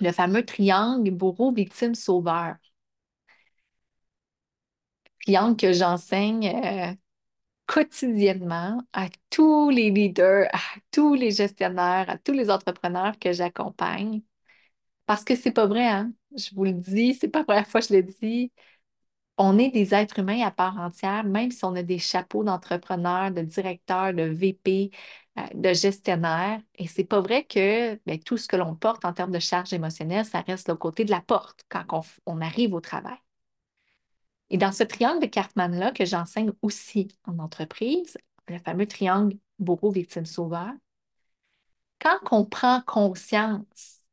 le 0.00 0.12
fameux 0.12 0.44
triangle 0.46 1.10
bourreau, 1.12 1.52
victime, 1.52 1.94
sauveur. 1.96 2.56
Triangle 5.22 5.56
que 5.56 5.72
j'enseigne 5.72 6.48
euh, 6.48 6.94
quotidiennement 7.66 8.80
à 8.92 9.08
tous 9.30 9.70
les 9.70 9.90
leaders, 9.90 10.48
à 10.52 10.60
tous 10.90 11.14
les 11.14 11.30
gestionnaires, 11.32 12.10
à 12.10 12.18
tous 12.18 12.32
les 12.32 12.50
entrepreneurs 12.50 13.18
que 13.18 13.32
j'accompagne. 13.32 14.22
Parce 15.06 15.24
que 15.24 15.36
c'est 15.36 15.52
pas 15.52 15.66
vrai, 15.66 15.86
hein? 15.86 16.12
Je 16.36 16.54
vous 16.54 16.64
le 16.64 16.72
dis, 16.72 17.14
c'est 17.14 17.28
pas 17.28 17.40
la 17.40 17.44
première 17.44 17.68
fois 17.68 17.80
que 17.80 17.88
je 17.88 17.94
le 17.94 18.02
dis 18.02 18.52
on 19.38 19.58
est 19.58 19.70
des 19.70 19.94
êtres 19.94 20.18
humains 20.20 20.42
à 20.42 20.50
part 20.50 20.78
entière, 20.78 21.24
même 21.24 21.50
si 21.50 21.64
on 21.64 21.74
a 21.74 21.82
des 21.82 21.98
chapeaux 21.98 22.44
d'entrepreneurs, 22.44 23.30
de 23.32 23.42
directeurs, 23.42 24.14
de 24.14 24.22
VP, 24.22 24.90
euh, 25.38 25.42
de 25.54 25.72
gestionnaires. 25.74 26.60
Et 26.76 26.86
c'est 26.86 27.04
pas 27.04 27.20
vrai 27.20 27.44
que 27.44 27.96
ben, 28.06 28.18
tout 28.20 28.36
ce 28.36 28.46
que 28.48 28.56
l'on 28.56 28.76
porte 28.76 29.04
en 29.04 29.12
termes 29.12 29.32
de 29.32 29.38
charge 29.40 29.72
émotionnelle, 29.72 30.24
ça 30.24 30.40
reste 30.42 30.68
le 30.68 30.76
côté 30.76 31.04
de 31.04 31.10
la 31.10 31.20
porte 31.20 31.64
quand 31.68 31.84
on, 32.26 32.40
arrive 32.40 32.74
au 32.74 32.80
travail. 32.80 33.16
Et 34.54 34.56
dans 34.56 34.70
ce 34.70 34.84
triangle 34.84 35.20
de 35.20 35.26
Cartman-là 35.26 35.90
que 35.90 36.04
j'enseigne 36.04 36.52
aussi 36.62 37.08
en 37.24 37.40
entreprise, 37.40 38.16
le 38.46 38.60
fameux 38.60 38.86
triangle 38.86 39.36
bourreau-victime-sauveur, 39.58 40.70
quand 41.98 42.20
on 42.30 42.44
prend 42.44 42.80
conscience, 42.82 44.04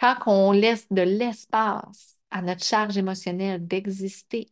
quand 0.00 0.16
on 0.24 0.52
laisse 0.52 0.90
de 0.90 1.02
l'espace 1.02 2.16
à 2.30 2.40
notre 2.40 2.64
charge 2.64 2.96
émotionnelle 2.96 3.66
d'exister 3.66 4.50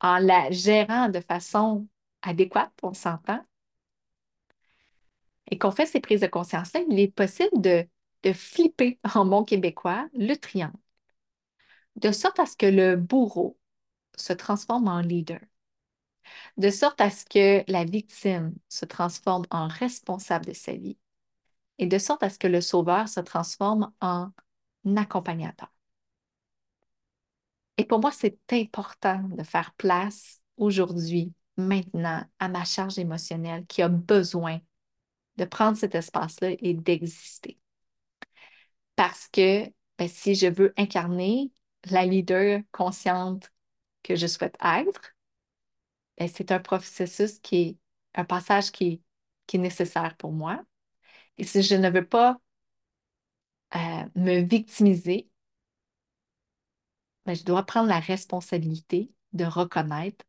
en 0.00 0.18
la 0.18 0.50
gérant 0.50 1.08
de 1.08 1.20
façon 1.20 1.86
adéquate, 2.22 2.72
on 2.82 2.94
s'entend, 2.94 3.40
et 5.48 5.58
qu'on 5.58 5.70
fait 5.70 5.86
ces 5.86 6.00
prises 6.00 6.22
de 6.22 6.26
conscience-là, 6.26 6.80
il 6.90 6.98
est 6.98 7.14
possible 7.14 7.60
de, 7.60 7.86
de 8.24 8.32
flipper 8.32 8.98
en 9.14 9.24
bon 9.24 9.44
québécois 9.44 10.08
le 10.12 10.34
triangle, 10.34 10.74
de 11.94 12.10
sorte 12.10 12.40
à 12.40 12.46
ce 12.46 12.56
que 12.56 12.66
le 12.66 12.96
bourreau 12.96 13.56
se 14.18 14.32
transforme 14.32 14.88
en 14.88 15.00
leader, 15.00 15.40
de 16.56 16.70
sorte 16.70 17.00
à 17.00 17.10
ce 17.10 17.24
que 17.24 17.64
la 17.70 17.84
victime 17.84 18.54
se 18.68 18.84
transforme 18.84 19.44
en 19.50 19.68
responsable 19.68 20.46
de 20.46 20.52
sa 20.52 20.72
vie, 20.72 20.98
et 21.78 21.86
de 21.86 21.98
sorte 21.98 22.22
à 22.22 22.30
ce 22.30 22.38
que 22.38 22.48
le 22.48 22.60
sauveur 22.60 23.08
se 23.08 23.20
transforme 23.20 23.92
en 24.00 24.30
accompagnateur. 24.96 25.72
Et 27.76 27.84
pour 27.84 28.00
moi, 28.00 28.10
c'est 28.10 28.38
important 28.52 29.22
de 29.22 29.42
faire 29.44 29.72
place 29.74 30.42
aujourd'hui, 30.56 31.32
maintenant, 31.56 32.24
à 32.40 32.48
ma 32.48 32.64
charge 32.64 32.98
émotionnelle 32.98 33.66
qui 33.66 33.82
a 33.82 33.88
besoin 33.88 34.60
de 35.36 35.44
prendre 35.44 35.76
cet 35.76 35.94
espace-là 35.94 36.50
et 36.58 36.74
d'exister. 36.74 37.58
Parce 38.96 39.28
que 39.28 39.66
ben, 39.96 40.08
si 40.08 40.34
je 40.34 40.48
veux 40.48 40.74
incarner 40.76 41.52
la 41.90 42.04
leader 42.04 42.62
consciente 42.72 43.52
que 44.08 44.16
je 44.16 44.26
souhaite 44.26 44.56
être, 44.64 45.14
ben, 46.16 46.28
c'est 46.28 46.50
un 46.50 46.60
processus 46.60 47.38
qui 47.40 47.56
est 47.56 47.78
un 48.14 48.24
passage 48.24 48.72
qui 48.72 49.02
est, 49.52 49.58
nécessaire 49.58 50.16
pour 50.18 50.32
moi. 50.32 50.62
Et 51.38 51.44
si 51.44 51.62
je 51.62 51.74
ne 51.74 51.90
veux 51.90 52.06
pas 52.06 52.38
euh, 53.74 54.04
me 54.14 54.40
victimiser, 54.40 55.30
ben, 57.24 57.34
je 57.34 57.44
dois 57.44 57.64
prendre 57.64 57.88
la 57.88 58.00
responsabilité 58.00 59.10
de 59.32 59.44
reconnaître 59.44 60.24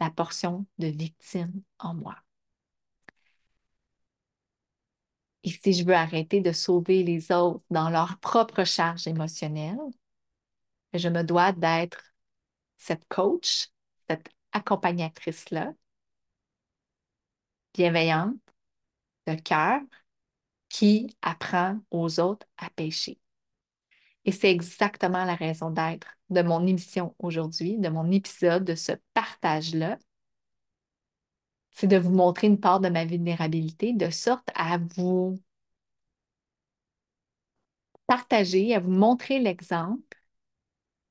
la 0.00 0.10
portion 0.10 0.66
de 0.78 0.88
victime 0.88 1.62
en 1.78 1.94
moi. 1.94 2.16
Et 5.44 5.50
si 5.50 5.72
je 5.72 5.84
veux 5.84 5.94
arrêter 5.94 6.40
de 6.40 6.52
sauver 6.52 7.02
les 7.04 7.32
autres 7.32 7.64
dans 7.70 7.90
leur 7.90 8.18
propre 8.18 8.64
charge 8.64 9.06
émotionnelle, 9.06 9.78
ben, 10.92 10.98
je 10.98 11.08
me 11.08 11.22
dois 11.22 11.52
d'être 11.52 12.08
cette 12.78 13.06
coach, 13.08 13.68
cette 14.08 14.28
accompagnatrice-là, 14.52 15.74
bienveillante, 17.74 18.36
de 19.26 19.34
cœur, 19.34 19.80
qui 20.68 21.16
apprend 21.22 21.78
aux 21.90 22.20
autres 22.20 22.46
à 22.56 22.70
pêcher. 22.70 23.18
Et 24.24 24.32
c'est 24.32 24.50
exactement 24.50 25.24
la 25.24 25.34
raison 25.34 25.70
d'être 25.70 26.08
de 26.30 26.42
mon 26.42 26.66
émission 26.66 27.14
aujourd'hui, 27.18 27.78
de 27.78 27.88
mon 27.88 28.10
épisode, 28.10 28.64
de 28.64 28.74
ce 28.74 28.92
partage-là. 29.14 29.98
C'est 31.70 31.86
de 31.86 31.96
vous 31.96 32.10
montrer 32.10 32.46
une 32.48 32.60
part 32.60 32.80
de 32.80 32.88
ma 32.88 33.04
vulnérabilité 33.04 33.92
de 33.92 34.10
sorte 34.10 34.48
à 34.54 34.78
vous 34.96 35.38
partager, 38.06 38.74
à 38.74 38.80
vous 38.80 38.90
montrer 38.90 39.38
l'exemple 39.38 40.17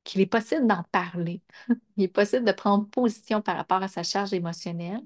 qu'il 0.08 0.22
est 0.22 0.26
possible 0.26 0.66
d'en 0.68 0.84
parler. 0.92 1.42
Il 1.98 2.06
est 2.06 2.08
possible 2.08 2.46
de 2.46 2.52
prendre 2.54 2.88
position 2.90 3.42
par 3.42 3.58
rapport 3.58 3.84
à 3.84 3.88
sa 3.90 4.04
charge 4.04 4.34
émotionnelle 4.34 5.04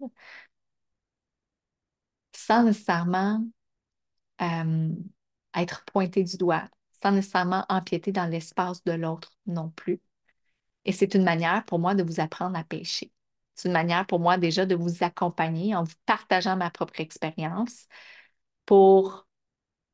sans 2.33 2.63
nécessairement 2.63 3.43
euh, 4.41 4.89
être 5.55 5.83
pointé 5.85 6.23
du 6.23 6.37
doigt, 6.37 6.63
sans 7.03 7.11
nécessairement 7.11 7.65
empiéter 7.69 8.11
dans 8.11 8.25
l'espace 8.27 8.83
de 8.83 8.93
l'autre 8.93 9.31
non 9.47 9.69
plus. 9.71 10.01
Et 10.85 10.91
c'est 10.91 11.13
une 11.15 11.23
manière 11.23 11.65
pour 11.65 11.79
moi 11.79 11.95
de 11.95 12.03
vous 12.03 12.19
apprendre 12.19 12.57
à 12.57 12.63
pêcher. 12.63 13.11
C'est 13.55 13.69
une 13.69 13.73
manière 13.73 14.07
pour 14.07 14.19
moi 14.19 14.37
déjà 14.37 14.65
de 14.65 14.75
vous 14.75 15.03
accompagner 15.03 15.75
en 15.75 15.83
vous 15.83 15.95
partageant 16.05 16.57
ma 16.57 16.71
propre 16.71 16.99
expérience 16.99 17.87
pour 18.65 19.27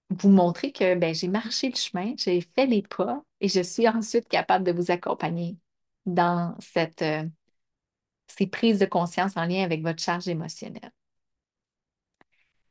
vous 0.10 0.30
montrer 0.30 0.72
que 0.72 0.96
ben, 0.96 1.14
j'ai 1.14 1.28
marché 1.28 1.70
le 1.70 1.76
chemin, 1.76 2.14
j'ai 2.18 2.42
fait 2.42 2.66
les 2.66 2.82
pas 2.82 3.24
et 3.42 3.50
je 3.50 3.62
suis 3.62 3.88
ensuite 3.88 4.28
capable 4.30 4.66
de 4.66 4.72
vous 4.72 4.92
accompagner 4.92 5.58
dans 6.06 6.56
cette, 6.60 7.02
euh, 7.02 7.24
ces 8.28 8.48
prises 8.48 8.80
de 8.80 8.86
conscience 8.86 9.36
en 9.38 9.46
lien 9.46 9.64
avec 9.64 9.82
votre 9.82 10.02
charge 10.02 10.28
émotionnelle. 10.28 10.92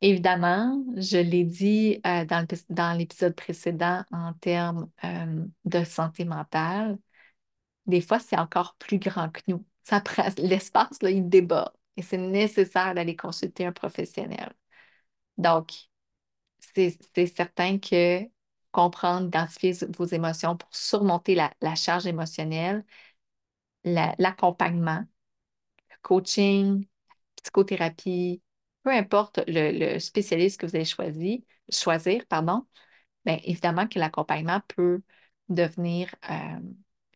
Évidemment, 0.01 0.83
je 0.95 1.17
l'ai 1.17 1.43
dit 1.43 1.99
euh, 2.05 2.25
dans 2.69 2.97
l'épisode 2.97 3.35
précédent 3.35 4.03
en 4.11 4.33
termes 4.33 4.89
euh, 5.03 5.45
de 5.65 5.83
santé 5.83 6.23
mentale, 6.23 6.99
des 7.87 8.01
fois, 8.01 8.19
c'est 8.19 8.37
encore 8.37 8.75
plus 8.79 8.99
grand 8.99 9.29
que 9.29 9.41
nous. 9.47 9.65
L'espace, 10.37 10.97
il 11.03 11.29
déborde 11.29 11.71
et 11.95 12.01
c'est 12.03 12.17
nécessaire 12.17 12.93
d'aller 12.95 13.15
consulter 13.15 13.65
un 13.65 13.71
professionnel. 13.71 14.53
Donc, 15.37 15.86
c'est 16.59 17.27
certain 17.27 17.79
que 17.79 18.23
comprendre, 18.71 19.27
identifier 19.27 19.73
vos 19.97 20.05
émotions 20.05 20.57
pour 20.57 20.69
surmonter 20.75 21.35
la, 21.35 21.75
charge 21.75 22.05
émotionnelle, 22.07 22.85
l'accompagnement, 23.83 25.03
le 25.91 25.95
coaching, 26.01 26.85
psychothérapie, 27.43 28.41
peu 28.83 28.91
importe 28.91 29.41
le, 29.47 29.99
spécialiste 29.99 30.59
que 30.61 30.65
vous 30.67 30.75
allez 30.75 31.45
choisir, 31.71 32.25
pardon, 32.27 32.67
bien, 33.25 33.39
évidemment 33.45 33.87
que 33.87 33.99
l'accompagnement 33.99 34.61
peut 34.67 35.01
devenir 35.49 36.13
euh, 36.29 36.59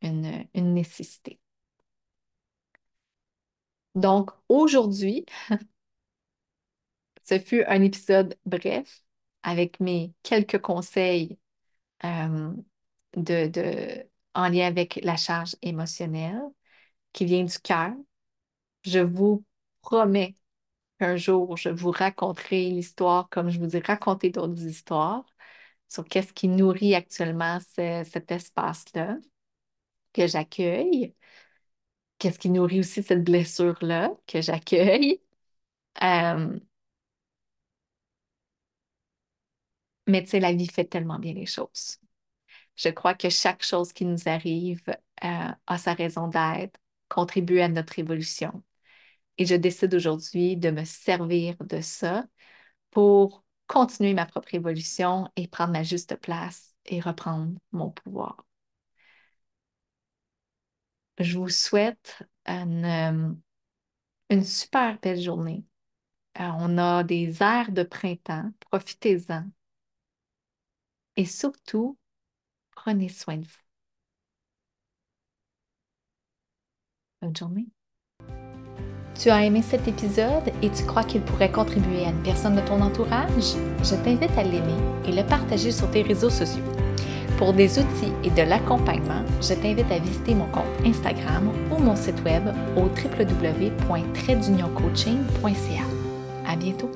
une 0.04 0.74
nécessité. 0.74 1.40
Donc, 3.96 4.32
aujourd'hui, 4.50 5.26
ce 7.24 7.40
fut 7.40 7.64
un 7.66 7.82
épisode 7.82 8.38
bref 8.46 9.04
avec 9.44 9.80
mes 9.80 10.14
quelques 10.24 10.60
conseils 10.62 11.40
euh, 12.06 12.54
de, 13.18 13.48
de, 13.48 14.06
en 14.36 14.50
lien 14.50 14.68
avec 14.68 15.00
la 15.04 15.18
charge 15.18 15.56
émotionnelle 15.62 16.42
qui 17.14 17.26
vient 17.26 17.44
du 17.46 17.60
cœur. 17.60 17.94
Je 18.84 19.00
vous 19.00 19.44
promets 19.82 20.36
un 21.00 21.16
jour, 21.18 21.58
je 21.58 21.70
vous 21.70 21.92
raconterai 21.92 22.70
l'histoire 22.70 23.30
comme 23.30 23.50
je 23.50 23.60
vous 23.60 23.76
ai 23.78 23.80
raconté 23.82 24.30
d'autres 24.32 24.62
histoires 24.66 25.26
sur 25.90 26.06
qu'est-ce 26.06 26.34
qui 26.34 26.48
nourrit 26.48 26.96
actuellement 26.96 27.60
cet 27.76 28.32
espace-là 28.32 29.18
que 30.14 30.28
j'accueille, 30.28 31.14
qu'est-ce 32.20 32.40
qui 32.40 32.50
nourrit 32.50 32.80
aussi 32.80 33.04
cette 33.04 33.24
blessure-là 33.24 34.12
que 34.28 34.42
j'accueille. 34.42 35.22
Euh, 36.04 36.60
mais 40.12 40.24
tu 40.24 40.30
sais, 40.32 40.40
la 40.40 40.54
vie 40.54 40.68
fait 40.68 40.86
tellement 40.86 41.20
bien 41.20 41.34
les 41.34 41.46
choses. 41.46 42.00
Je 42.76 42.90
crois 42.90 43.16
que 43.16 43.30
chaque 43.30 43.64
chose 43.64 43.94
qui 43.94 44.06
nous 44.06 44.28
arrive 44.28 44.84
euh, 45.24 45.50
a 45.68 45.78
sa 45.78 45.94
raison 45.94 46.28
d'être, 46.28 46.80
contribue 47.10 47.60
à 47.62 47.70
notre 47.70 48.00
évolution. 48.00 48.64
Et 49.38 49.46
je 49.46 49.56
décide 49.56 49.94
aujourd'hui 49.96 50.58
de 50.58 50.72
me 50.72 50.86
servir 50.86 51.56
de 51.62 51.82
ça 51.82 52.26
pour 52.92 53.44
continuer 53.68 54.14
ma 54.14 54.26
propre 54.26 54.54
évolution 54.56 55.30
et 55.36 55.48
prendre 55.48 55.74
ma 55.74 55.84
juste 55.84 56.16
place 56.18 56.76
et 56.86 57.00
reprendre 57.00 57.54
mon 57.72 57.92
pouvoir. 57.92 58.46
Je 61.20 61.38
vous 61.38 61.50
souhaite 61.50 62.24
une, 62.46 63.40
super 64.44 65.00
belle 65.00 65.22
journée. 65.22 65.66
Euh, 66.40 66.50
on 66.60 66.78
a 66.78 67.04
des 67.04 67.42
airs 67.44 67.72
de 67.72 67.84
printemps, 67.84 68.52
profitez-en. 68.72 69.46
Et 71.18 71.26
surtout, 71.26 71.98
prenez 72.72 73.10
soin 73.10 73.38
de 73.38 73.44
vous. 73.44 73.50
Bonne 77.22 77.36
journée. 77.36 77.68
Tu 79.20 79.30
as 79.30 79.44
aimé 79.46 79.62
cet 79.62 79.88
épisode 79.88 80.52
et 80.64 80.72
tu 80.72 80.84
crois 80.86 81.04
qu'il 81.04 81.22
pourrait 81.22 81.52
contribuer 81.52 82.06
à 82.06 82.10
une 82.10 82.24
personne 82.24 82.56
de 82.56 82.62
ton 82.62 82.82
entourage? 82.82 83.54
Je 83.84 83.96
t'invite 84.04 84.36
à 84.38 84.44
l'aimer 84.44 84.80
et 85.06 85.12
le 85.12 85.24
partager 85.24 85.72
sur 85.72 85.92
tes 85.92 86.02
réseaux 86.02 86.32
sociaux. 86.32 86.64
Pour 87.38 87.54
des 87.54 87.78
outils 87.78 88.12
et 88.24 88.32
de 88.32 88.42
l'accompagnement, 88.42 89.24
je 89.42 89.54
t'invite 89.54 89.92
à 89.92 90.00
visiter 90.00 90.34
mon 90.34 90.48
compte 90.48 90.66
Instagram 90.86 91.52
ou 91.72 91.78
mon 91.78 91.96
site 91.96 92.24
web 92.24 92.48
au 92.78 92.84
www.tradeunioncoaching.ca. 92.84 95.84
À 96.48 96.56
bientôt! 96.56 96.90